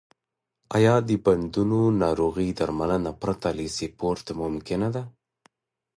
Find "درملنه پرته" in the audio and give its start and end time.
2.59-3.47